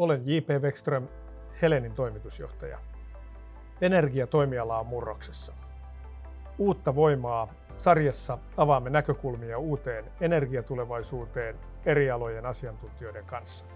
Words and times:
Olen 0.00 0.22
J.P. 0.26 0.62
Wexström, 0.62 1.08
Helenin 1.62 1.92
toimitusjohtaja. 1.92 2.78
Energiatoimiala 3.80 4.78
on 4.78 4.86
murroksessa. 4.86 5.52
Uutta 6.58 6.94
voimaa 6.94 7.48
sarjassa 7.76 8.38
avaamme 8.56 8.90
näkökulmia 8.90 9.58
uuteen 9.58 10.04
energiatulevaisuuteen 10.20 11.56
eri 11.86 12.10
alojen 12.10 12.46
asiantuntijoiden 12.46 13.24
kanssa. 13.24 13.66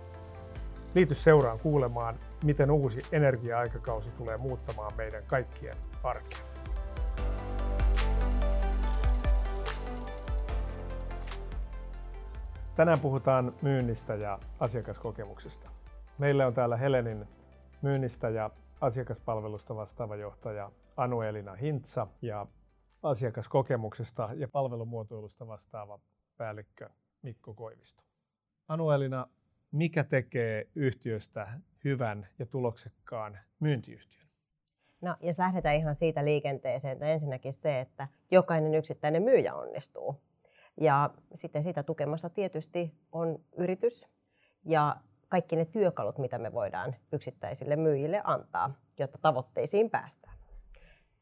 Liity 0.95 1.15
seuraan 1.15 1.59
kuulemaan, 1.63 2.15
miten 2.45 2.71
uusi 2.71 3.01
energia-aikakausi 3.13 4.13
tulee 4.13 4.37
muuttamaan 4.37 4.93
meidän 4.97 5.23
kaikkien 5.27 5.77
arkea. 6.03 6.47
Tänään 12.75 13.01
puhutaan 13.01 13.53
myynnistä 13.63 14.15
ja 14.15 14.39
asiakaskokemuksesta. 14.61 15.71
Meillä 16.19 16.47
on 16.47 16.55
täällä 16.55 16.77
Helenin 16.77 17.29
myynnistä 17.83 18.29
ja 18.29 18.51
asiakaspalvelusta 18.81 19.77
vastaava 19.77 20.17
johtaja 20.17 20.71
Anuelina 20.97 21.55
Hintsa 21.55 22.07
ja 22.23 22.47
asiakaskokemuksesta 23.03 24.29
ja 24.35 24.49
palvelumuotoilusta 24.49 25.47
vastaava 25.47 26.01
päällikkö 26.37 26.89
Mikko 27.23 27.55
Koivisto. 27.55 28.03
Anuelina, 28.69 29.27
mikä 29.73 30.05
tekee 30.05 30.69
yhtiöstä 30.75 31.61
hyvän 31.85 32.29
ja 32.39 32.47
tuloksekkaan 32.47 33.39
myyntiyhtiön? 33.61 34.29
No, 35.01 35.17
jos 35.21 35.39
lähdetään 35.39 35.77
ihan 35.77 35.95
siitä 35.95 36.25
liikenteeseen, 36.25 36.93
että 36.93 37.07
ensinnäkin 37.07 37.53
se, 37.53 37.81
että 37.81 38.09
jokainen 38.31 38.75
yksittäinen 38.75 39.23
myyjä 39.23 39.55
onnistuu. 39.55 40.21
Ja 40.81 41.11
sitten 41.35 41.63
sitä 41.63 41.83
tukemassa 41.83 42.31
tietysti 42.31 42.95
on 43.13 43.39
yritys 43.57 44.09
ja 44.65 44.97
kaikki 45.29 45.57
ne 45.57 45.65
työkalut, 45.65 46.19
mitä 46.19 46.39
me 46.39 46.53
voidaan 46.53 46.95
yksittäisille 47.13 47.77
myyjille 47.77 48.21
antaa, 48.25 48.75
jotta 48.99 49.19
tavoitteisiin 49.23 49.91
päästään. 49.91 50.37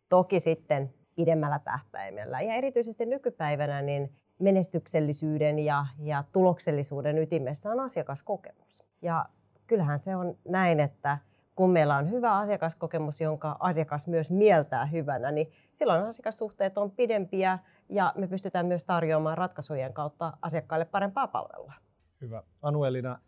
Toki 0.08 0.40
sitten 0.40 0.94
pidemmällä 1.14 1.58
tähtäimellä 1.58 2.40
ja 2.40 2.54
erityisesti 2.54 3.06
nykypäivänä 3.06 3.82
niin 3.82 4.12
menestyksellisyyden 4.38 5.58
ja, 5.58 5.86
ja 5.98 6.24
tuloksellisuuden 6.32 7.18
ytimessä 7.18 7.70
on 7.70 7.80
asiakaskokemus. 7.80 8.84
Ja 9.02 9.26
kyllähän 9.66 10.00
se 10.00 10.16
on 10.16 10.38
näin, 10.48 10.80
että 10.80 11.18
kun 11.56 11.70
meillä 11.70 11.96
on 11.96 12.10
hyvä 12.10 12.36
asiakaskokemus, 12.36 13.20
jonka 13.20 13.56
asiakas 13.60 14.06
myös 14.06 14.30
mieltää 14.30 14.86
hyvänä, 14.86 15.30
niin 15.30 15.52
silloin 15.72 16.06
asiakassuhteet 16.06 16.78
on 16.78 16.90
pidempiä 16.90 17.58
ja 17.88 18.12
me 18.16 18.26
pystytään 18.26 18.66
myös 18.66 18.84
tarjoamaan 18.84 19.38
ratkaisujen 19.38 19.92
kautta 19.92 20.32
asiakkaille 20.42 20.84
parempaa 20.84 21.28
palvelua. 21.28 21.72
Hyvä. 22.20 22.42
Anuelina, 22.62 23.18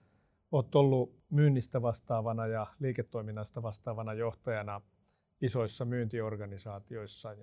olet 0.52 0.74
ollut 0.74 1.14
myynnistä 1.30 1.82
vastaavana 1.82 2.46
ja 2.46 2.66
liiketoiminnasta 2.80 3.62
vastaavana 3.62 4.14
johtajana 4.14 4.80
isoissa 5.40 5.84
myyntiorganisaatioissa. 5.84 7.36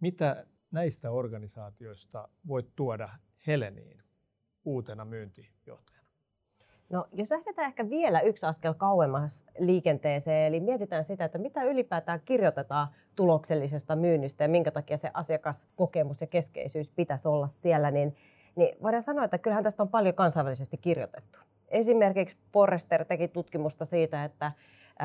Mitä 0.00 0.46
näistä 0.70 1.10
organisaatioista 1.10 2.28
voit 2.48 2.66
tuoda 2.76 3.08
Heleniin 3.46 4.02
uutena 4.64 5.04
myyntijohtajana? 5.04 6.02
No, 6.90 7.08
jos 7.12 7.30
lähdetään 7.30 7.68
ehkä 7.68 7.90
vielä 7.90 8.20
yksi 8.20 8.46
askel 8.46 8.74
kauemmas 8.74 9.46
liikenteeseen, 9.58 10.46
eli 10.46 10.60
mietitään 10.60 11.04
sitä, 11.04 11.24
että 11.24 11.38
mitä 11.38 11.62
ylipäätään 11.62 12.20
kirjoitetaan 12.24 12.88
tuloksellisesta 13.16 13.96
myynnistä 13.96 14.44
ja 14.44 14.48
minkä 14.48 14.70
takia 14.70 14.96
se 14.96 15.10
asiakaskokemus 15.14 16.20
ja 16.20 16.26
keskeisyys 16.26 16.90
pitäisi 16.90 17.28
olla 17.28 17.48
siellä, 17.48 17.90
niin, 17.90 18.16
niin 18.56 18.76
voidaan 18.82 19.02
sanoa, 19.02 19.24
että 19.24 19.38
kyllähän 19.38 19.64
tästä 19.64 19.82
on 19.82 19.88
paljon 19.88 20.14
kansainvälisesti 20.14 20.76
kirjoitettu. 20.76 21.38
Esimerkiksi 21.72 22.36
Forrester 22.52 23.04
teki 23.04 23.28
tutkimusta 23.28 23.84
siitä, 23.84 24.24
että 24.24 24.52
2010-2015 25.00 25.04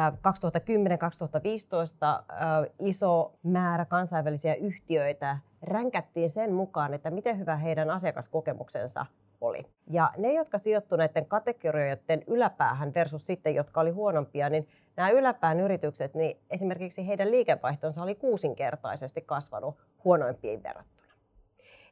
iso 2.79 3.33
määrä 3.43 3.85
kansainvälisiä 3.85 4.55
yhtiöitä 4.55 5.37
ränkättiin 5.63 6.29
sen 6.29 6.53
mukaan, 6.53 6.93
että 6.93 7.11
miten 7.11 7.39
hyvä 7.39 7.55
heidän 7.55 7.89
asiakaskokemuksensa 7.89 9.05
oli. 9.41 9.65
Ja 9.89 10.11
ne, 10.17 10.33
jotka 10.33 10.57
sijoittuivat 10.57 10.99
näiden 10.99 11.25
kategorioiden 11.25 12.23
yläpäähän 12.27 12.93
versus 12.93 13.25
sitten, 13.25 13.55
jotka 13.55 13.81
oli 13.81 13.91
huonompia, 13.91 14.49
niin 14.49 14.67
nämä 14.95 15.09
yläpään 15.09 15.59
yritykset, 15.59 16.13
niin 16.13 16.37
esimerkiksi 16.49 17.07
heidän 17.07 17.31
liikevaihtonsa 17.31 18.03
oli 18.03 18.15
kuusinkertaisesti 18.15 19.21
kasvanut 19.21 19.77
huonoimpiin 20.03 20.63
verrattuna. 20.63 21.07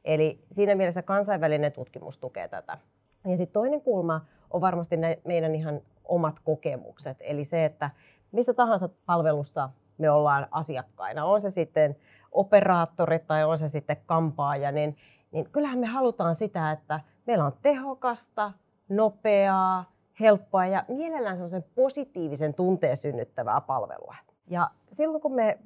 Eli 0.04 0.40
siinä 0.52 0.74
mielessä 0.74 1.02
kansainvälinen 1.02 1.72
tutkimus 1.72 2.18
tukee 2.18 2.48
tätä. 2.48 2.78
Ja 3.26 3.36
sitten 3.36 3.52
toinen 3.52 3.80
kulma 3.80 4.20
on 4.50 4.60
varmasti 4.60 4.96
meidän 5.24 5.54
ihan 5.54 5.80
omat 6.04 6.40
kokemukset. 6.44 7.16
Eli 7.20 7.44
se, 7.44 7.64
että 7.64 7.90
missä 8.32 8.54
tahansa 8.54 8.88
palvelussa 9.06 9.70
me 9.98 10.10
ollaan 10.10 10.46
asiakkaina, 10.50 11.24
on 11.24 11.42
se 11.42 11.50
sitten 11.50 11.96
operaattori 12.32 13.18
tai 13.18 13.44
on 13.44 13.58
se 13.58 13.68
sitten 13.68 13.96
kampaaja, 14.06 14.72
niin, 14.72 14.96
niin 15.32 15.50
kyllähän 15.50 15.78
me 15.78 15.86
halutaan 15.86 16.34
sitä, 16.34 16.72
että 16.72 17.00
meillä 17.26 17.44
on 17.44 17.52
tehokasta, 17.62 18.52
nopeaa, 18.88 19.84
helppoa 20.20 20.66
ja 20.66 20.84
mielellään 20.88 21.36
semmoisen 21.36 21.64
positiivisen 21.74 22.54
tunteen 22.54 22.96
synnyttävää 22.96 23.60
palvelua. 23.60 24.16
Ja 24.46 24.70
silloin 24.92 25.22
kun 25.22 25.34
me 25.34 25.58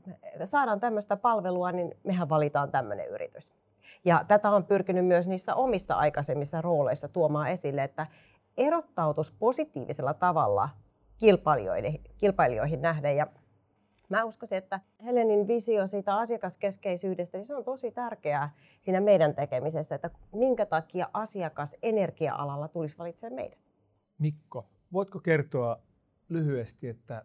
saadaan 0.44 0.80
tämmöistä 0.80 1.16
palvelua, 1.16 1.72
niin 1.72 1.96
mehän 2.04 2.28
valitaan 2.28 2.70
tämmöinen 2.70 3.08
yritys. 3.08 3.52
Ja 4.04 4.24
tätä 4.28 4.50
on 4.50 4.64
pyrkinyt 4.64 5.06
myös 5.06 5.28
niissä 5.28 5.54
omissa 5.54 5.94
aikaisemmissa 5.94 6.60
rooleissa 6.60 7.08
tuomaan 7.08 7.50
esille, 7.50 7.84
että 7.84 8.06
erottautus 8.56 9.32
positiivisella 9.32 10.14
tavalla 10.14 10.68
kilpailijoihin, 11.18 12.00
kilpailijoihin 12.18 12.82
nähden. 12.82 13.16
Ja 13.16 13.26
mä 14.08 14.24
uskoisin, 14.24 14.58
että 14.58 14.80
Helenin 15.04 15.48
visio 15.48 15.86
siitä 15.86 16.16
asiakaskeskeisyydestä, 16.16 17.38
niin 17.38 17.46
se 17.46 17.54
on 17.54 17.64
tosi 17.64 17.90
tärkeää 17.90 18.50
siinä 18.80 19.00
meidän 19.00 19.34
tekemisessä, 19.34 19.94
että 19.94 20.10
minkä 20.32 20.66
takia 20.66 21.10
asiakas 21.12 21.76
energia-alalla 21.82 22.68
tulisi 22.68 22.98
valitsemaan 22.98 23.34
meidän. 23.34 23.58
Mikko, 24.18 24.66
voitko 24.92 25.20
kertoa 25.20 25.78
lyhyesti, 26.28 26.88
että 26.88 27.24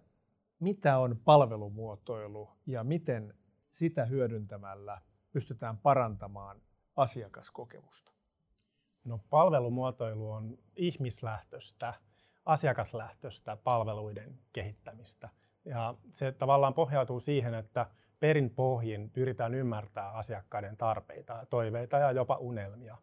mitä 0.59 0.97
on 0.97 1.17
palvelumuotoilu 1.25 2.49
ja 2.65 2.83
miten 2.83 3.33
sitä 3.71 4.05
hyödyntämällä 4.05 5.01
pystytään 5.35 5.77
parantamaan 5.77 6.61
asiakaskokemusta? 6.95 8.11
No, 9.03 9.19
palvelumuotoilu 9.29 10.31
on 10.31 10.57
ihmislähtöistä, 10.75 11.93
asiakaslähtöistä 12.45 13.57
palveluiden 13.63 14.39
kehittämistä. 14.53 15.29
Ja 15.65 15.95
se 16.11 16.31
tavallaan 16.31 16.73
pohjautuu 16.73 17.19
siihen, 17.19 17.53
että 17.53 17.85
perin 18.19 18.49
pohjin 18.49 19.09
pyritään 19.09 19.53
ymmärtämään 19.53 20.15
asiakkaiden 20.15 20.77
tarpeita, 20.77 21.45
toiveita 21.49 21.97
ja 21.97 22.11
jopa 22.11 22.35
unelmia. 22.35 22.97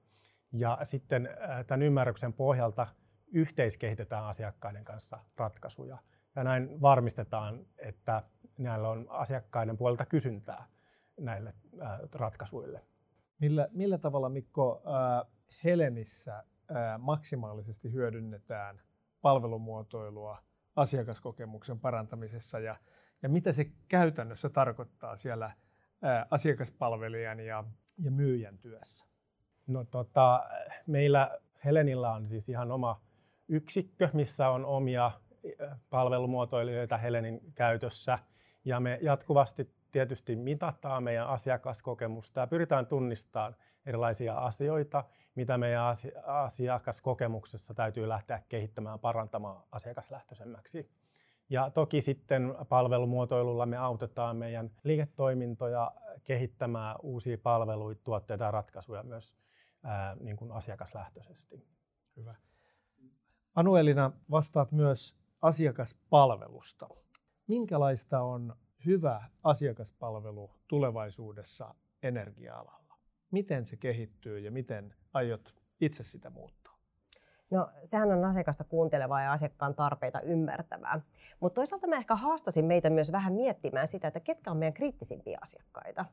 Ja 0.52 0.78
sitten 0.82 1.28
tämän 1.66 1.82
ymmärryksen 1.82 2.32
pohjalta 2.32 2.86
yhteiskehitetään 3.32 4.24
asiakkaiden 4.24 4.84
kanssa 4.84 5.18
ratkaisuja. 5.36 5.98
Ja 6.36 6.44
näin 6.44 6.80
varmistetaan, 6.80 7.66
että 7.78 8.22
näillä 8.58 8.88
on 8.88 9.06
asiakkaiden 9.08 9.76
puolelta 9.76 10.06
kysyntää 10.06 10.66
näille 11.20 11.54
ratkaisuille. 12.12 12.82
Millä, 13.38 13.68
millä 13.72 13.98
tavalla, 13.98 14.28
Mikko, 14.28 14.82
Helenissä 15.64 16.44
maksimaalisesti 16.98 17.92
hyödynnetään 17.92 18.80
palvelumuotoilua 19.22 20.38
asiakaskokemuksen 20.76 21.80
parantamisessa 21.80 22.58
ja, 22.58 22.76
ja 23.22 23.28
mitä 23.28 23.52
se 23.52 23.70
käytännössä 23.88 24.48
tarkoittaa 24.48 25.16
siellä 25.16 25.52
asiakaspalvelijan 26.30 27.40
ja, 27.40 27.64
ja 27.98 28.10
myyjän 28.10 28.58
työssä? 28.58 29.06
No, 29.66 29.84
tota, 29.84 30.44
meillä 30.86 31.38
Helenillä 31.64 32.12
on 32.12 32.28
siis 32.28 32.48
ihan 32.48 32.72
oma 32.72 33.00
yksikkö, 33.48 34.08
missä 34.12 34.48
on 34.48 34.64
omia 34.64 35.10
palvelumuotoilijoita 35.90 36.96
Helenin 36.96 37.40
käytössä 37.54 38.18
ja 38.64 38.80
me 38.80 38.98
jatkuvasti 39.02 39.74
tietysti 39.92 40.36
mitataan 40.36 41.02
meidän 41.02 41.26
asiakaskokemusta 41.26 42.40
ja 42.40 42.46
pyritään 42.46 42.86
tunnistamaan 42.86 43.56
erilaisia 43.86 44.38
asioita, 44.38 45.04
mitä 45.34 45.58
meidän 45.58 45.96
asiakaskokemuksessa 46.24 47.74
täytyy 47.74 48.08
lähteä 48.08 48.42
kehittämään, 48.48 48.98
parantamaan 48.98 49.62
asiakaslähtöisemmäksi. 49.72 50.90
Ja 51.50 51.70
toki 51.70 52.00
sitten 52.00 52.54
palvelumuotoilulla 52.68 53.66
me 53.66 53.76
autetaan 53.76 54.36
meidän 54.36 54.70
liiketoimintoja 54.84 55.92
kehittämään 56.24 56.96
uusia 57.02 57.38
palveluita, 57.38 58.00
tuotteita 58.04 58.44
ja 58.44 58.50
ratkaisuja 58.50 59.02
myös 59.02 59.34
ää, 59.84 60.16
niin 60.20 60.36
kuin 60.36 60.52
asiakaslähtöisesti. 60.52 61.66
Hyvä. 62.16 62.34
Anuelina, 63.54 64.12
vastaat 64.30 64.72
myös 64.72 65.16
asiakaspalvelusta. 65.42 66.88
Minkälaista 67.46 68.20
on 68.20 68.56
hyvä 68.86 69.22
asiakaspalvelu 69.44 70.50
tulevaisuudessa 70.68 71.74
energia-alalla? 72.02 72.94
Miten 73.30 73.66
se 73.66 73.76
kehittyy 73.76 74.38
ja 74.38 74.50
miten 74.50 74.94
aiot 75.12 75.54
itse 75.80 76.04
sitä 76.04 76.30
muuttaa? 76.30 76.78
No 77.50 77.68
sehän 77.86 78.12
on 78.12 78.24
asiakasta 78.24 78.64
kuuntelevaa 78.64 79.22
ja 79.22 79.32
asiakkaan 79.32 79.74
tarpeita 79.74 80.20
ymmärtävää. 80.20 81.00
Mutta 81.40 81.54
toisaalta 81.54 81.86
mä 81.86 81.96
ehkä 81.96 82.16
haastasin 82.16 82.64
meitä 82.64 82.90
myös 82.90 83.12
vähän 83.12 83.32
miettimään 83.32 83.88
sitä, 83.88 84.08
että 84.08 84.20
ketkä 84.20 84.50
on 84.50 84.56
meidän 84.56 84.74
kriittisimpiä 84.74 85.38
asiakkaita. 85.42 86.04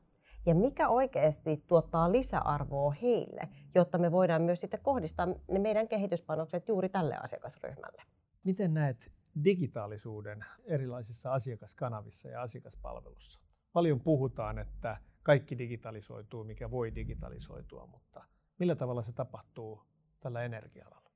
Ja 0.45 0.55
mikä 0.55 0.89
oikeasti 0.89 1.63
tuottaa 1.67 2.11
lisäarvoa 2.11 2.91
heille, 2.91 3.49
jotta 3.75 3.97
me 3.97 4.11
voidaan 4.11 4.41
myös 4.41 4.61
sitten 4.61 4.79
kohdistaa 4.83 5.27
ne 5.47 5.59
meidän 5.59 5.87
kehityspanokset 5.87 6.67
juuri 6.67 6.89
tälle 6.89 7.17
asiakasryhmälle. 7.23 8.01
Miten 8.43 8.73
näet 8.73 9.11
digitaalisuuden 9.43 10.45
erilaisissa 10.65 11.33
asiakaskanavissa 11.33 12.29
ja 12.29 12.41
asiakaspalvelussa? 12.41 13.39
Paljon 13.73 13.99
puhutaan, 13.99 14.59
että 14.59 14.97
kaikki 15.23 15.57
digitalisoituu, 15.57 16.43
mikä 16.43 16.71
voi 16.71 16.95
digitalisoitua, 16.95 17.85
mutta 17.85 18.23
millä 18.59 18.75
tavalla 18.75 19.01
se 19.01 19.11
tapahtuu 19.11 19.83
tällä 20.19 20.43
energia-alalla? 20.43 21.09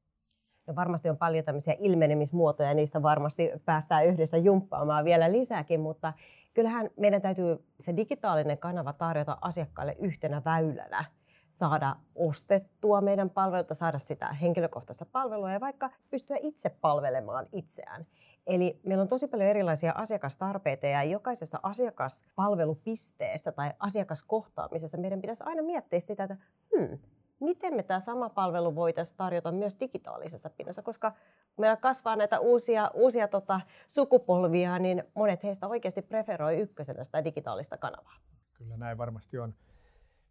Ja 0.67 0.75
varmasti 0.75 1.09
on 1.09 1.17
paljon 1.17 1.45
tämmöisiä 1.45 1.75
ilmenemismuotoja, 1.79 2.69
ja 2.69 2.75
niistä 2.75 3.01
varmasti 3.01 3.49
päästään 3.65 4.05
yhdessä 4.05 4.37
jumppaamaan 4.37 5.05
vielä 5.05 5.31
lisääkin, 5.31 5.79
mutta 5.79 6.13
kyllähän 6.53 6.89
meidän 6.97 7.21
täytyy 7.21 7.65
se 7.79 7.95
digitaalinen 7.95 8.57
kanava 8.57 8.93
tarjota 8.93 9.37
asiakkaille 9.41 9.95
yhtenä 9.99 10.41
väylänä 10.45 11.05
saada 11.53 11.95
ostettua 12.15 13.01
meidän 13.01 13.29
palveluita, 13.29 13.73
saada 13.73 13.99
sitä 13.99 14.33
henkilökohtaista 14.33 15.05
palvelua 15.05 15.51
ja 15.51 15.59
vaikka 15.59 15.89
pystyä 16.09 16.37
itse 16.41 16.69
palvelemaan 16.69 17.47
itseään. 17.51 18.05
Eli 18.47 18.79
meillä 18.83 19.01
on 19.01 19.07
tosi 19.07 19.27
paljon 19.27 19.49
erilaisia 19.49 19.93
asiakastarpeita 19.95 20.87
ja 20.87 21.03
jokaisessa 21.03 21.59
asiakaspalvelupisteessä 21.63 23.51
tai 23.51 23.71
asiakaskohtaamisessa 23.79 24.97
meidän 24.97 25.21
pitäisi 25.21 25.43
aina 25.45 25.61
miettiä 25.61 25.99
sitä, 25.99 26.23
että 26.23 26.37
hmm, 26.77 26.97
miten 27.39 27.75
me 27.75 27.83
tämä 27.83 27.99
sama 27.99 28.29
palvelu 28.29 28.75
voitaisiin 28.75 29.17
tarjota 29.17 29.51
myös 29.51 29.75
digitaalisessa 29.79 30.49
pinnassa, 30.49 30.81
koska 30.81 31.11
meillä 31.57 31.77
kasvaa 31.77 32.15
näitä 32.15 32.39
uusia, 32.39 32.91
uusia 32.93 33.27
tota, 33.27 33.61
sukupolvia, 33.87 34.79
niin 34.79 35.03
monet 35.15 35.43
heistä 35.43 35.67
oikeasti 35.67 36.01
preferoi 36.01 36.57
ykkösenä 36.57 37.03
sitä 37.03 37.23
digitaalista 37.23 37.77
kanavaa. 37.77 38.15
Kyllä 38.53 38.77
näin 38.77 38.97
varmasti 38.97 39.39
on. 39.39 39.53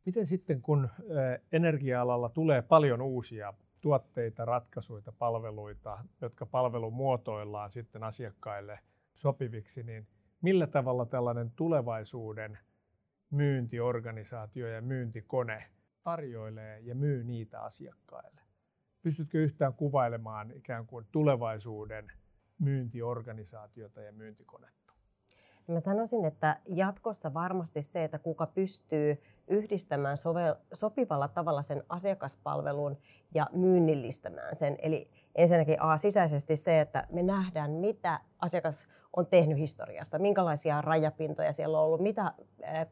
Miten 0.07 0.27
sitten, 0.27 0.63
kun 0.63 0.89
energia-alalla 1.53 2.29
tulee 2.29 2.63
paljon 2.63 3.03
uusia 3.03 3.55
tuotteita, 3.81 4.45
ratkaisuja, 4.45 5.13
palveluita, 5.19 6.05
jotka 6.21 6.47
palvelumuotoillaan 6.47 7.71
sitten 7.71 8.03
asiakkaille 8.05 8.79
sopiviksi, 9.15 9.83
niin 9.83 10.07
millä 10.43 10.67
tavalla 10.67 11.07
tällainen 11.07 11.51
tulevaisuuden 11.51 12.59
myyntiorganisaatio 13.31 14.69
ja 14.69 14.81
myyntikone 14.83 15.65
tarjoilee 16.03 16.81
ja 16.81 16.95
myy 16.95 17.25
niitä 17.25 17.61
asiakkaille? 17.61 18.41
Pystytkö 19.03 19.39
yhtään 19.39 19.75
kuvailemaan 19.75 20.51
ikään 20.51 20.87
kuin 20.87 21.07
tulevaisuuden 21.13 22.13
myyntiorganisaatiota 22.59 24.01
ja 24.01 24.13
myyntikonetta? 24.13 24.82
Mä 25.67 25.81
sanoisin, 25.81 26.25
että 26.25 26.57
jatkossa 26.67 27.35
varmasti 27.35 27.83
se, 27.83 28.05
että 28.05 28.19
kuka 28.19 28.47
pystyy 28.47 29.23
yhdistämään 29.49 30.17
sove- 30.19 30.59
sopivalla 30.73 31.29
tavalla 31.29 31.63
sen 31.63 31.83
asiakaspalvelun 31.89 32.97
ja 33.35 33.47
myynnillistämään 33.53 34.57
sen. 34.57 34.79
Eli 34.83 35.11
ensinnäkin 35.35 35.83
A, 35.83 35.97
sisäisesti 35.97 36.57
se, 36.57 36.81
että 36.81 37.07
me 37.11 37.23
nähdään, 37.23 37.71
mitä 37.71 38.21
asiakas 38.39 38.89
on 39.17 39.27
tehnyt 39.27 39.59
historiassa, 39.59 40.19
minkälaisia 40.19 40.81
rajapintoja 40.81 41.53
siellä 41.53 41.79
on 41.79 41.85
ollut, 41.85 42.01
mitä 42.01 42.33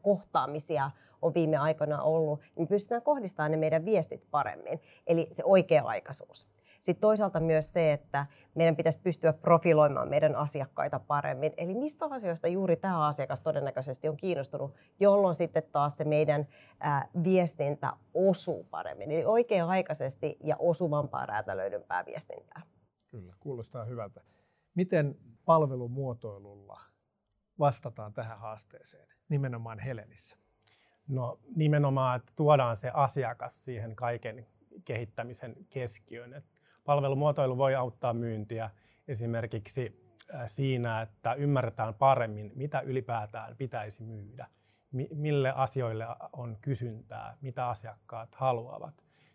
kohtaamisia 0.01 0.91
on 1.21 1.33
viime 1.33 1.57
aikoina 1.57 2.01
ollut, 2.01 2.41
niin 2.55 2.67
pystytään 2.67 3.01
kohdistamaan 3.01 3.51
ne 3.51 3.57
meidän 3.57 3.85
viestit 3.85 4.23
paremmin. 4.31 4.81
Eli 5.07 5.27
se 5.31 5.43
oikea-aikaisuus. 5.45 6.47
Sitten 6.81 7.01
toisaalta 7.01 7.39
myös 7.39 7.73
se, 7.73 7.93
että 7.93 8.25
meidän 8.55 8.75
pitäisi 8.75 8.99
pystyä 8.99 9.33
profiloimaan 9.33 10.09
meidän 10.09 10.35
asiakkaita 10.35 10.99
paremmin. 10.99 11.53
Eli 11.57 11.73
mistä 11.73 12.05
asioista 12.05 12.47
juuri 12.47 12.75
tämä 12.75 13.07
asiakas 13.07 13.41
todennäköisesti 13.41 14.09
on 14.09 14.17
kiinnostunut, 14.17 14.75
jolloin 14.99 15.35
sitten 15.35 15.63
taas 15.71 15.97
se 15.97 16.03
meidän 16.03 16.47
ää, 16.79 17.07
viestintä 17.23 17.93
osuu 18.13 18.63
paremmin. 18.63 19.11
Eli 19.11 19.25
oikea-aikaisesti 19.25 20.37
ja 20.43 20.55
osuvampaa 20.59 21.25
räätälöidympää 21.25 22.05
viestintää. 22.05 22.61
Kyllä, 23.07 23.33
kuulostaa 23.39 23.85
hyvältä. 23.85 24.21
Miten 24.75 25.15
palvelumuotoilulla 25.45 26.81
vastataan 27.59 28.13
tähän 28.13 28.39
haasteeseen 28.39 29.07
nimenomaan 29.29 29.79
Helenissä? 29.79 30.37
No 31.07 31.39
nimenomaan, 31.55 32.19
että 32.19 32.31
tuodaan 32.35 32.77
se 32.77 32.91
asiakas 32.93 33.65
siihen 33.65 33.95
kaiken 33.95 34.47
kehittämisen 34.85 35.55
keskiöön. 35.69 36.33
Et 36.33 36.45
palvelumuotoilu 36.83 37.57
voi 37.57 37.75
auttaa 37.75 38.13
myyntiä 38.13 38.69
esimerkiksi 39.07 40.13
äh, 40.35 40.41
siinä, 40.45 41.01
että 41.01 41.33
ymmärretään 41.33 41.93
paremmin, 41.93 42.51
mitä 42.55 42.79
ylipäätään 42.79 43.55
pitäisi 43.57 44.03
myydä, 44.03 44.47
mille 45.13 45.53
asioille 45.55 46.05
on 46.33 46.57
kysyntää, 46.61 47.37
mitä 47.41 47.69
asiakkaat 47.69 48.35
haluavat. 48.35 48.93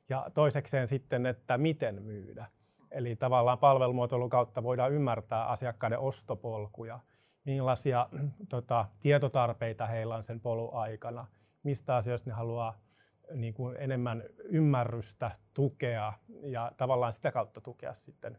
Ja 0.09 0.31
toisekseen 0.35 0.89
sitten, 0.89 1.27
että 1.27 1.59
miten 1.59 2.03
myydä. 2.03 2.47
Eli 2.91 3.17
tavallaan 3.17 3.59
palvelumuotoilun 3.59 4.31
kautta 4.31 4.63
voidaan 4.63 4.93
ymmärtää 4.93 5.47
asiakkaiden 5.47 5.99
ostopolkuja, 5.99 7.01
millaisia 7.45 8.09
tota, 8.49 8.87
tietotarpeita 9.01 9.87
heillä 9.87 10.15
on 10.15 10.23
sen 10.23 10.41
polun 10.41 10.75
aikana, 10.75 11.27
mistä 11.63 11.97
asioista 11.97 12.31
ne 12.31 12.35
haluaa 12.35 12.79
niin 13.35 13.55
kuin 13.55 13.77
enemmän 13.77 14.23
ymmärrystä, 14.45 15.31
tukea 15.55 16.13
ja 16.43 16.73
tavallaan 16.77 17.13
sitä 17.13 17.33
kautta 17.33 17.61
tukea 17.61 17.95
sitten 17.95 18.39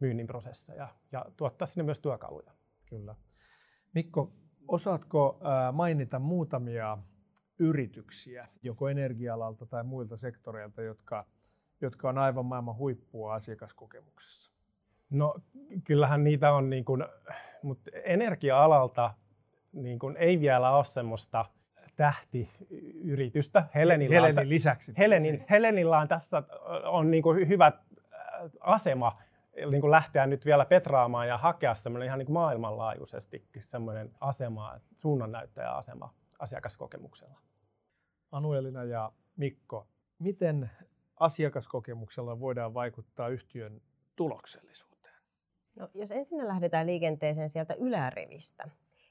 myynnin 0.00 0.26
prosesseja 0.26 0.88
ja 1.12 1.26
tuottaa 1.36 1.66
sinne 1.66 1.82
myös 1.82 1.98
työkaluja. 1.98 2.52
Kyllä. 2.86 3.14
Mikko, 3.94 4.32
osaatko 4.68 5.40
mainita 5.72 6.18
muutamia 6.18 6.98
yrityksiä, 7.58 8.48
joko 8.62 8.88
energia-alalta 8.88 9.66
tai 9.66 9.84
muilta 9.84 10.16
sektoreilta, 10.16 10.82
jotka, 10.82 11.26
jotka 11.80 12.08
on 12.08 12.18
aivan 12.18 12.46
maailman 12.46 12.76
huippua 12.76 13.34
asiakaskokemuksessa? 13.34 14.52
No 15.10 15.34
kyllähän 15.84 16.24
niitä 16.24 16.52
on, 16.52 16.70
niin 16.70 16.84
kuin, 16.84 17.04
mutta 17.62 17.90
energia-alalta 18.04 19.14
niin 19.72 19.98
kuin 19.98 20.16
ei 20.16 20.40
vielä 20.40 20.76
ole 20.76 20.84
semmoista 20.84 21.44
tähtiyritystä. 21.98 23.64
Helenillä 23.74 24.14
Helenin 24.14 24.38
on, 24.38 24.48
lisäksi. 24.48 24.92
Helenin, 24.98 25.44
Helenillä 25.50 25.98
on 25.98 26.08
tässä 26.08 26.42
on 26.84 27.10
niin 27.10 27.22
kuin 27.22 27.48
hyvä 27.48 27.72
asema 28.60 29.18
niin 29.70 29.80
kuin 29.80 29.90
lähteä 29.90 30.26
nyt 30.26 30.44
vielä 30.44 30.64
petraamaan 30.64 31.28
ja 31.28 31.38
hakea 31.38 31.74
semmoinen 31.74 32.06
ihan 32.06 32.18
niin 32.18 32.26
kuin 32.26 32.34
maailmanlaajuisesti 32.34 33.44
semmoinen 33.58 34.10
asema, 34.20 34.80
suunnannäyttäjäasema 34.96 36.14
asiakaskokemuksella. 36.38 37.40
Anuelina 38.32 38.84
ja 38.84 39.12
Mikko, 39.36 39.86
miten 40.18 40.70
asiakaskokemuksella 41.20 42.40
voidaan 42.40 42.74
vaikuttaa 42.74 43.28
yhtiön 43.28 43.80
tuloksellisuuteen? 44.16 45.14
No, 45.76 45.88
jos 45.94 46.10
ensin 46.10 46.48
lähdetään 46.48 46.86
liikenteeseen 46.86 47.48
sieltä 47.48 47.74
ylärivistä, 47.74 48.68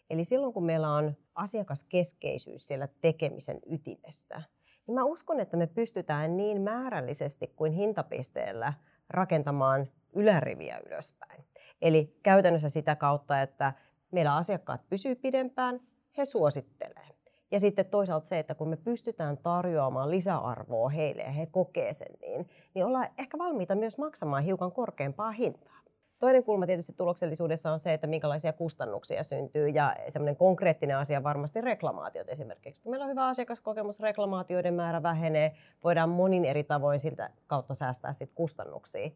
Eli 0.10 0.24
silloin 0.24 0.54
kun 0.54 0.66
meillä 0.66 0.92
on 0.92 1.14
asiakaskeskeisyys 1.36 2.68
siellä 2.68 2.88
tekemisen 3.02 3.60
ytimessä, 3.66 4.42
niin 4.88 4.96
mä 4.96 5.04
uskon, 5.04 5.40
että 5.40 5.58
me 5.58 5.68
pystytään 5.68 6.38
niin 6.38 6.62
määrällisesti 6.62 7.54
kuin 7.56 7.72
hintapisteellä 7.72 8.74
rakentamaan 9.10 9.88
yläriviä 10.14 10.82
ylöspäin. 10.86 11.44
Eli 11.82 12.18
käytännössä 12.24 12.70
sitä 12.70 12.96
kautta, 12.96 13.42
että 13.42 13.74
meillä 14.12 14.36
asiakkaat 14.36 14.82
pysyy 14.90 15.16
pidempään, 15.16 15.80
he 16.18 16.26
suosittelee. 16.26 17.08
Ja 17.52 17.60
sitten 17.60 17.86
toisaalta 17.86 18.28
se, 18.28 18.40
että 18.40 18.56
kun 18.56 18.70
me 18.70 18.78
pystytään 18.78 19.38
tarjoamaan 19.38 20.12
lisäarvoa 20.12 20.90
heille 20.90 21.22
ja 21.22 21.32
he 21.32 21.46
kokee 21.46 21.94
sen 21.94 22.14
niin, 22.22 22.50
niin 22.74 22.86
ollaan 22.86 23.10
ehkä 23.18 23.38
valmiita 23.38 23.76
myös 23.76 23.98
maksamaan 23.98 24.44
hiukan 24.44 24.72
korkeampaa 24.72 25.32
hintaa. 25.32 25.80
Toinen 26.20 26.44
kulma 26.44 26.66
tietysti 26.66 26.94
tuloksellisuudessa 26.94 27.72
on 27.72 27.80
se, 27.80 27.94
että 27.94 28.08
minkälaisia 28.08 28.54
kustannuksia 28.54 29.24
syntyy 29.24 29.70
ja 29.70 29.96
semmoinen 30.10 30.36
konkreettinen 30.36 30.98
asia 30.98 31.24
varmasti 31.24 31.62
reklamaatiot 31.62 32.30
esimerkiksi. 32.30 32.82
Kun 32.82 32.92
meillä 32.92 33.04
on 33.04 33.10
hyvä 33.10 33.28
asiakaskokemus, 33.28 34.00
reklamaatioiden 34.00 34.74
määrä 34.74 35.04
vähenee, 35.04 35.56
voidaan 35.84 36.10
monin 36.10 36.46
eri 36.46 36.64
tavoin 36.64 37.00
siltä 37.00 37.30
kautta 37.48 37.76
säästää 37.76 38.14
sit 38.14 38.32
kustannuksia. 38.36 39.10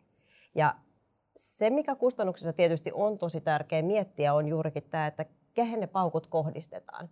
Ja 0.56 0.76
se, 1.36 1.70
mikä 1.70 1.96
kustannuksissa 1.96 2.54
tietysti 2.54 2.92
on 2.94 3.18
tosi 3.18 3.42
tärkeä 3.42 3.82
miettiä, 3.82 4.34
on 4.34 4.48
juurikin 4.48 4.84
tämä, 4.90 5.08
että 5.08 5.26
kehen 5.54 5.80
ne 5.80 5.88
paukut 5.88 6.28
kohdistetaan. 6.28 7.10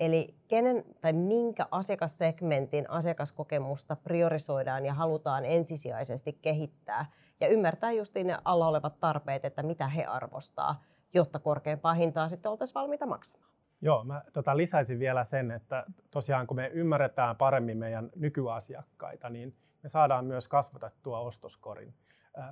Eli 0.00 0.34
kenen 0.48 0.84
tai 1.00 1.12
minkä 1.12 1.66
asiakassegmentin 1.70 2.90
asiakaskokemusta 2.90 3.96
priorisoidaan 3.96 4.86
ja 4.86 4.94
halutaan 4.94 5.44
ensisijaisesti 5.44 6.32
kehittää– 6.42 7.06
ja 7.42 7.48
ymmärtää 7.48 7.92
just 7.92 8.14
ne 8.14 8.38
alla 8.44 8.68
olevat 8.68 9.00
tarpeet, 9.00 9.44
että 9.44 9.62
mitä 9.62 9.88
he 9.88 10.04
arvostaa, 10.04 10.82
jotta 11.14 11.38
korkeampaa 11.38 11.94
hintaa 11.94 12.28
sitten 12.28 12.50
oltaisiin 12.50 12.74
valmiita 12.74 13.06
maksamaan. 13.06 13.52
Joo, 13.80 14.04
mä 14.04 14.22
tota 14.32 14.56
lisäisin 14.56 14.98
vielä 14.98 15.24
sen, 15.24 15.50
että 15.50 15.84
tosiaan 16.10 16.46
kun 16.46 16.56
me 16.56 16.70
ymmärretään 16.74 17.36
paremmin 17.36 17.78
meidän 17.78 18.10
nykyasiakkaita, 18.16 19.28
niin 19.28 19.56
me 19.82 19.88
saadaan 19.88 20.24
myös 20.24 20.48
kasvatettua 20.48 21.18
ostoskorin 21.18 21.94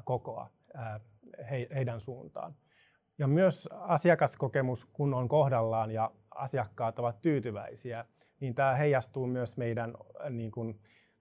kokoa 0.05 0.51
heidän 1.75 2.01
suuntaan. 2.01 2.55
Ja 3.19 3.27
myös 3.27 3.69
asiakaskokemus, 3.73 4.85
kun 4.93 5.15
on 5.15 5.29
kohdallaan 5.29 5.91
ja 5.91 6.11
asiakkaat 6.35 6.99
ovat 6.99 7.23
tyytyväisiä, 7.23 8.05
niin 8.41 8.55
tämä 8.55 8.75
heijastuu 8.75 9.27
myös 9.27 9.57
meidän 9.57 9.95
niin 10.31 10.51
kuin, 10.51 10.81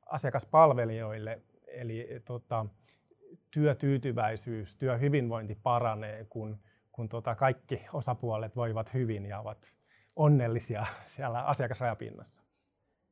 asiakaspalvelijoille. 0.10 1.42
Eli 1.68 2.08
tota, 2.26 2.66
työtyytyväisyys, 3.52 4.78
työhyvinvointi 4.78 5.58
paranee, 5.64 6.26
kun, 6.30 6.60
kun 6.92 7.10
tota, 7.10 7.36
kaikki 7.36 7.86
osapuolet 7.94 8.56
voivat 8.56 8.94
hyvin 8.94 9.26
ja 9.26 9.40
ovat 9.40 9.76
onnellisia 10.16 10.86
siellä 11.16 11.42
asiakasrajapinnassa. 11.44 12.42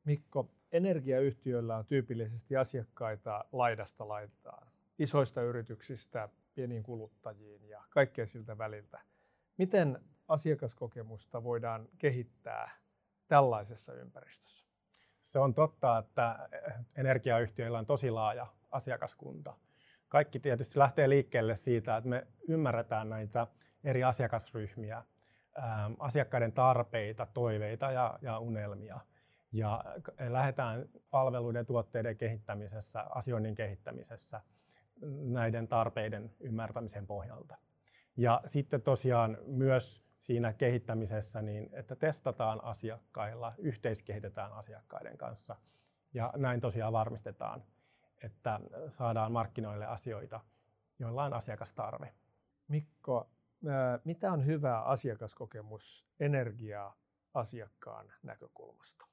Mikko, 0.04 0.52
energiayhtiöillä 0.72 1.78
on 1.78 1.86
tyypillisesti 1.86 2.58
asiakkaita 2.58 3.46
laidasta 3.52 4.08
laitaan, 4.08 4.68
isoista 5.00 5.42
yrityksistä 5.42 6.30
pieniin 6.56 6.84
kuluttajiin 6.84 7.70
ja 7.70 7.84
kaikkea 7.90 8.26
siltä 8.26 8.58
väliltä. 8.58 9.00
Miten 9.58 10.00
asiakaskokemusta 10.28 11.44
voidaan 11.44 11.90
kehittää 11.98 12.72
tällaisessa 13.28 13.94
ympäristössä? 13.94 14.68
Se 15.22 15.40
on 15.40 15.54
totta, 15.54 15.98
että 15.98 16.50
energiayhtiöillä 16.96 17.80
on 17.80 17.86
tosi 17.86 18.12
laaja 18.12 18.48
asiakaskunta. 18.72 19.54
Kaikki 20.08 20.40
tietysti 20.40 20.80
lähtee 20.80 21.10
liikkeelle 21.10 21.56
siitä, 21.56 21.98
että 21.98 22.10
me 22.10 22.28
ymmärretään 22.48 23.10
näitä 23.10 23.48
eri 23.84 24.04
asiakasryhmiä, 24.04 25.04
asiakkaiden 26.00 26.52
tarpeita, 26.52 27.28
toiveita 27.34 27.92
ja, 27.92 28.40
unelmia. 28.40 29.00
Ja 29.52 29.84
lähdetään 30.30 30.90
palveluiden 31.10 31.66
tuotteiden 31.66 32.18
kehittämisessä, 32.18 33.02
asioinnin 33.10 33.56
kehittämisessä 33.56 34.42
näiden 35.22 35.68
tarpeiden 35.68 36.32
ymmärtämisen 36.40 37.08
pohjalta. 37.08 37.58
Ja 38.18 38.42
sitten 38.46 38.82
tosiaan 38.82 39.38
myös 39.46 40.07
siinä 40.20 40.54
kehittämisessä, 40.54 41.42
niin 41.42 41.70
että 41.74 41.96
testataan 41.96 42.64
asiakkailla, 42.64 43.54
yhteiskehitetään 43.58 44.54
asiakkaiden 44.54 45.18
kanssa 45.18 45.56
ja 46.14 46.34
näin 46.36 46.62
tosiaan 46.62 46.94
varmistetaan, 46.94 47.64
että 48.24 48.60
saadaan 48.90 49.32
markkinoille 49.32 49.86
asioita, 49.86 50.40
joilla 51.00 51.24
on 51.24 51.34
asiakastarve. 51.34 52.14
Mikko, 52.68 53.30
mitä 54.04 54.32
on 54.32 54.46
hyvä 54.46 54.82
asiakaskokemus 54.82 56.08
energiaa 56.20 56.96
asiakkaan 57.34 58.14
näkökulmasta? 58.24 59.06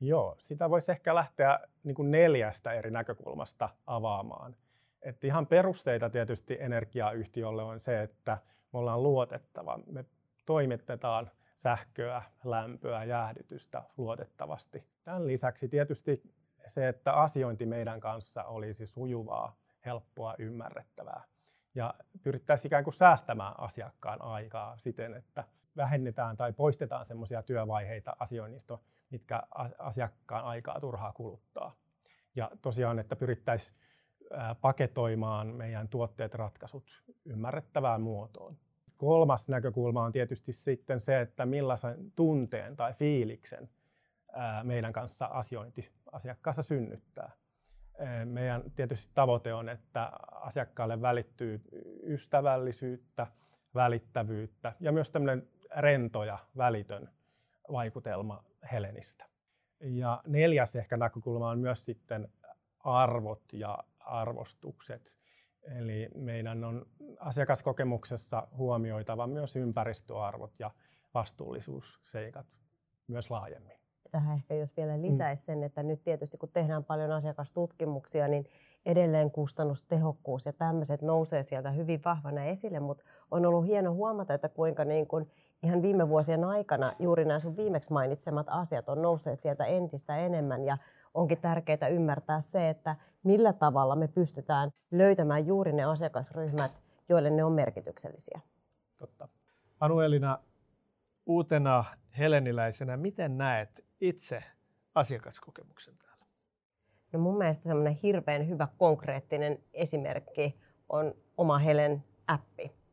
Joo, 0.00 0.36
sitä 0.38 0.70
voisi 0.70 0.92
ehkä 0.92 1.14
lähteä 1.14 1.60
niin 1.84 1.94
kuin 1.94 2.10
neljästä 2.10 2.72
eri 2.72 2.90
näkökulmasta 2.90 3.68
avaamaan. 3.86 4.56
Et 5.02 5.24
ihan 5.24 5.46
perusteita 5.46 6.10
tietysti 6.10 6.56
energiayhtiölle 6.60 7.62
on 7.62 7.80
se, 7.80 8.02
että 8.02 8.38
me 8.72 8.78
ollaan 8.78 9.02
luotettava. 9.02 9.78
Me 9.86 10.04
toimitetaan 10.46 11.30
sähköä, 11.56 12.22
lämpöä, 12.44 13.04
jäähdytystä 13.04 13.82
luotettavasti. 13.96 14.84
Tämän 15.04 15.26
lisäksi 15.26 15.68
tietysti 15.68 16.22
se, 16.66 16.88
että 16.88 17.12
asiointi 17.12 17.66
meidän 17.66 18.00
kanssa 18.00 18.44
olisi 18.44 18.86
sujuvaa, 18.86 19.56
helppoa, 19.84 20.34
ymmärrettävää. 20.38 21.24
Ja 21.74 21.94
pyrittäisiin 22.22 22.68
ikään 22.68 22.84
kuin 22.84 22.94
säästämään 22.94 23.60
asiakkaan 23.60 24.22
aikaa 24.22 24.76
siten, 24.76 25.14
että 25.14 25.44
vähennetään 25.76 26.36
tai 26.36 26.52
poistetaan 26.52 27.06
semmoisia 27.06 27.42
työvaiheita 27.42 28.16
asioinnista, 28.18 28.78
mitkä 29.10 29.42
asiakkaan 29.78 30.44
aikaa 30.44 30.80
turhaa 30.80 31.12
kuluttaa. 31.12 31.76
Ja 32.36 32.50
tosiaan, 32.62 32.98
että 32.98 33.16
pyrittäisiin 33.16 33.76
paketoimaan 34.60 35.46
meidän 35.46 35.88
tuotteet, 35.88 36.34
ratkaisut 36.34 37.02
ymmärrettävään 37.24 38.00
muotoon. 38.00 38.56
Kolmas 38.98 39.48
näkökulma 39.48 40.02
on 40.04 40.12
tietysti 40.12 40.52
sitten 40.52 41.00
se, 41.00 41.20
että 41.20 41.46
millaisen 41.46 42.12
tunteen 42.16 42.76
tai 42.76 42.92
fiiliksen 42.92 43.68
meidän 44.62 44.92
kanssa 44.92 45.26
asiointi 45.26 45.90
asiakkaassa 46.12 46.62
synnyttää. 46.62 47.30
Meidän 48.24 48.62
tietysti 48.76 49.12
tavoite 49.14 49.54
on, 49.54 49.68
että 49.68 50.12
asiakkaalle 50.32 51.02
välittyy 51.02 51.60
ystävällisyyttä, 52.02 53.26
välittävyyttä 53.74 54.72
ja 54.80 54.92
myös 54.92 55.10
tämmöinen 55.10 55.48
rento 55.76 56.24
ja 56.24 56.38
välitön 56.56 57.08
vaikutelma 57.72 58.44
Helenistä. 58.72 59.24
Ja 59.80 60.22
neljäs 60.26 60.76
ehkä 60.76 60.96
näkökulma 60.96 61.50
on 61.50 61.58
myös 61.58 61.84
sitten 61.84 62.28
arvot 62.78 63.42
ja 63.52 63.78
arvostukset. 64.00 65.14
Eli 65.78 66.08
meidän 66.14 66.64
on 66.64 66.86
asiakaskokemuksessa 67.18 68.48
huomioitava 68.56 69.26
myös 69.26 69.56
ympäristöarvot 69.56 70.52
ja 70.58 70.70
vastuullisuusseikat 71.14 72.46
myös 73.08 73.30
laajemmin. 73.30 73.76
Tähän 74.10 74.36
ehkä 74.36 74.54
jos 74.54 74.76
vielä 74.76 75.02
lisäisi 75.02 75.42
mm. 75.42 75.46
sen, 75.46 75.62
että 75.62 75.82
nyt 75.82 76.04
tietysti 76.04 76.38
kun 76.38 76.48
tehdään 76.52 76.84
paljon 76.84 77.12
asiakastutkimuksia, 77.12 78.28
niin 78.28 78.46
edelleen 78.86 79.30
kustannustehokkuus 79.30 80.46
ja 80.46 80.52
tämmöiset 80.52 81.02
nousee 81.02 81.42
sieltä 81.42 81.70
hyvin 81.70 82.00
vahvana 82.04 82.44
esille, 82.44 82.80
mutta 82.80 83.04
on 83.30 83.46
ollut 83.46 83.66
hieno 83.66 83.94
huomata, 83.94 84.34
että 84.34 84.48
kuinka 84.48 84.84
niin 84.84 85.06
kuin 85.06 85.30
ihan 85.62 85.82
viime 85.82 86.08
vuosien 86.08 86.44
aikana 86.44 86.92
juuri 86.98 87.24
nämä 87.24 87.40
sun 87.40 87.56
viimeksi 87.56 87.92
mainitsemat 87.92 88.46
asiat 88.50 88.88
on 88.88 89.02
nousseet 89.02 89.40
sieltä 89.40 89.64
entistä 89.64 90.16
enemmän 90.16 90.64
ja 90.64 90.78
onkin 91.14 91.38
tärkeää 91.38 91.88
ymmärtää 91.90 92.40
se, 92.40 92.70
että 92.70 92.96
millä 93.22 93.52
tavalla 93.52 93.96
me 93.96 94.08
pystytään 94.08 94.70
löytämään 94.90 95.46
juuri 95.46 95.72
ne 95.72 95.84
asiakasryhmät, 95.84 96.72
joille 97.08 97.30
ne 97.30 97.44
on 97.44 97.52
merkityksellisiä. 97.52 98.40
Totta. 98.96 99.28
Anuelina, 99.80 100.38
uutena 101.26 101.84
heleniläisenä, 102.18 102.96
miten 102.96 103.38
näet 103.38 103.84
itse 104.00 104.42
asiakaskokemuksen 104.94 105.94
täällä? 105.98 106.26
No 107.12 107.18
mun 107.18 107.38
mielestä 107.38 107.62
semmoinen 107.62 107.98
hirveän 108.02 108.48
hyvä 108.48 108.68
konkreettinen 108.78 109.58
esimerkki 109.72 110.60
on 110.88 111.14
oma 111.36 111.58
Helen 111.58 112.04
appi 112.26 112.84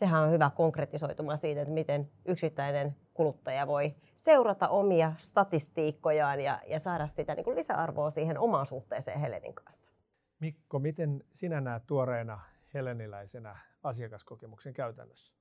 sehän 0.00 0.22
on 0.22 0.30
hyvä 0.30 0.50
konkretisoituma 0.56 1.36
siitä, 1.36 1.60
että 1.60 1.74
miten 1.74 2.10
yksittäinen 2.24 2.96
kuluttaja 3.20 3.66
voi 3.66 3.94
seurata 4.16 4.68
omia 4.68 5.12
statistiikkojaan 5.18 6.40
ja, 6.40 6.60
ja 6.66 6.78
saada 6.78 7.06
sitä 7.06 7.34
niin 7.34 7.44
kuin 7.44 7.56
lisäarvoa 7.56 8.10
siihen 8.10 8.38
omaan 8.38 8.66
suhteeseen 8.66 9.20
Helenin 9.20 9.54
kanssa. 9.54 9.90
Mikko, 10.38 10.78
miten 10.78 11.24
sinä 11.32 11.60
näet 11.60 11.86
tuoreena 11.86 12.40
heleniläisenä 12.74 13.56
asiakaskokemuksen 13.82 14.72
käytännössä? 14.74 15.34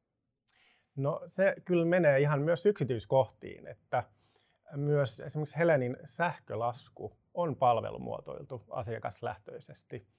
No 0.95 1.21
se 1.25 1.55
kyllä 1.65 1.86
menee 1.86 2.19
ihan 2.19 2.41
myös 2.41 2.65
yksityiskohtiin, 2.65 3.67
että 3.67 4.03
myös 4.75 5.19
esimerkiksi 5.19 5.57
Helenin 5.57 5.98
sähkölasku 6.03 7.17
on 7.33 7.55
palvelumuotoiltu 7.55 8.63
asiakaslähtöisesti– 8.69 10.05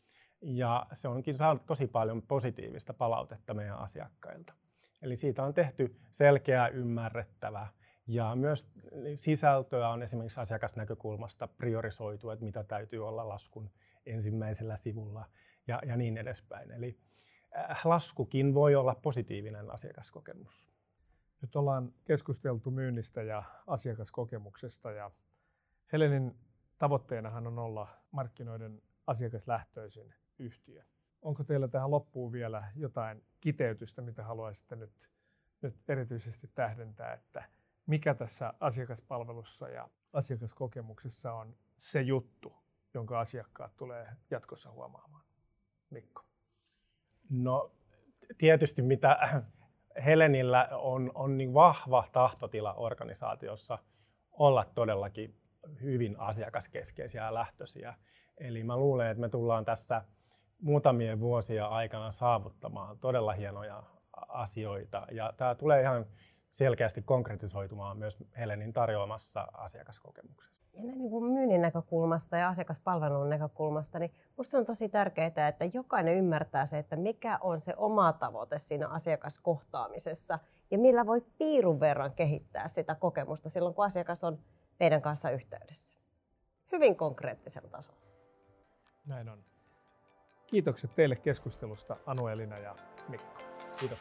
ja 0.42 0.86
se 0.92 1.08
onkin 1.08 1.36
saanut 1.36 1.66
tosi 1.66 1.86
paljon 1.86 2.22
positiivista 2.22 2.94
palautetta 2.94 3.54
meidän 3.54 3.78
asiakkailta. 3.78 4.52
Eli 5.02 5.16
siitä 5.16 5.45
on 5.45 5.54
tehty 5.54 5.97
selkeä, 6.11 6.69
ymmärrettävä 6.69 7.66
ja 8.07 8.37
myös 8.37 8.69
sisältöä 9.14 9.88
on 9.88 10.02
esimerkiksi 10.02 10.40
asiakasnäkökulmasta 10.40 11.49
priorisoitu, 11.49 12.30
että 12.30 12.45
mitä 12.45 12.64
täytyy 12.64 13.09
olla 13.09 13.28
laskun 13.28 13.71
ensimmäisellä 14.07 14.76
sivulla 14.76 15.26
ja, 15.66 15.80
ja 15.87 15.97
niin 15.97 16.19
edespäin. 16.19 16.71
Eli 16.71 16.99
äh, 17.57 17.80
laskukin 17.85 18.54
voi 18.54 18.75
olla 18.75 18.95
positiivinen 18.95 19.71
asiakaskokemus. 19.71 20.64
Nyt 21.42 21.57
ollaan 21.57 21.92
keskusteltu 22.04 22.71
myynnistä 22.71 23.23
ja 23.23 23.42
asiakaskokemuksesta 23.66 24.90
ja 24.90 25.11
Helenin 25.92 26.35
tavoitteenahan 26.78 27.47
on 27.47 27.59
olla 27.59 27.88
markkinoiden 28.11 28.83
asiakaslähtöisin 29.07 30.14
yhtiö. 30.38 30.85
Onko 31.22 31.44
teillä 31.44 31.68
tähän 31.68 31.90
loppuun 31.90 32.32
vielä 32.32 32.72
jotain 32.76 33.24
kiteytystä, 33.40 34.02
mitä 34.02 34.24
haluaisitte 34.24 34.76
nyt, 34.76 35.10
nyt 35.62 35.74
erityisesti 35.88 36.50
tähdentää, 36.54 37.12
että 37.12 37.44
mikä 37.86 38.14
tässä 38.14 38.54
asiakaspalvelussa 38.60 39.68
ja 39.68 39.88
asiakaskokemuksessa 40.12 41.32
on 41.32 41.56
se 41.78 42.02
juttu, 42.02 42.56
jonka 42.94 43.20
asiakkaat 43.20 43.76
tulee 43.76 44.06
jatkossa 44.30 44.70
huomaamaan? 44.70 45.24
Mikko. 45.90 46.22
No 47.30 47.72
tietysti 48.38 48.82
mitä 48.82 49.42
Helenillä 50.04 50.68
on, 50.72 51.10
on 51.14 51.38
niin 51.38 51.54
vahva 51.54 52.08
tahtotila 52.12 52.74
organisaatiossa 52.74 53.78
olla 54.32 54.64
todellakin 54.74 55.34
hyvin 55.82 56.20
asiakaskeskeisiä 56.20 57.24
ja 57.24 57.34
lähtöisiä. 57.34 57.94
Eli 58.38 58.64
mä 58.64 58.76
luulen, 58.76 59.10
että 59.10 59.20
me 59.20 59.28
tullaan 59.28 59.64
tässä 59.64 60.04
muutamien 60.62 61.20
vuosien 61.20 61.64
aikana 61.64 62.10
saavuttamaan 62.10 62.98
todella 62.98 63.32
hienoja 63.32 63.82
asioita. 64.28 65.06
Ja 65.10 65.32
tämä 65.36 65.54
tulee 65.54 65.80
ihan 65.82 66.06
selkeästi 66.52 67.02
konkretisoitumaan 67.02 67.98
myös 67.98 68.16
Helenin 68.38 68.72
tarjoamassa 68.72 69.48
asiakaskokemuksessa. 69.52 70.60
Ja 70.72 70.82
näin 70.82 70.98
niin 70.98 71.10
kuin 71.10 71.32
myynnin 71.32 71.62
näkökulmasta 71.62 72.36
ja 72.36 72.48
asiakaspalvelun 72.48 73.30
näkökulmasta, 73.30 73.98
niin 73.98 74.14
minusta 74.36 74.58
on 74.58 74.66
tosi 74.66 74.88
tärkeää, 74.88 75.48
että 75.48 75.64
jokainen 75.72 76.16
ymmärtää 76.16 76.66
se, 76.66 76.78
että 76.78 76.96
mikä 76.96 77.38
on 77.40 77.60
se 77.60 77.74
oma 77.76 78.12
tavoite 78.12 78.58
siinä 78.58 78.88
asiakaskohtaamisessa 78.88 80.38
ja 80.70 80.78
millä 80.78 81.06
voi 81.06 81.24
piirun 81.38 81.80
verran 81.80 82.12
kehittää 82.12 82.68
sitä 82.68 82.94
kokemusta 82.94 83.50
silloin, 83.50 83.74
kun 83.74 83.84
asiakas 83.84 84.24
on 84.24 84.38
meidän 84.80 85.02
kanssa 85.02 85.30
yhteydessä. 85.30 85.98
Hyvin 86.72 86.96
konkreettisella 86.96 87.68
tasolla. 87.68 88.00
Näin 89.06 89.28
on. 89.28 89.50
Kiitokset 90.50 90.95
teille 90.95 91.16
keskustelusta 91.16 91.97
Anu 92.07 92.28
Elina 92.28 92.59
ja 92.59 92.75
Mikko. 93.09 93.42
Kiitos. 93.80 93.99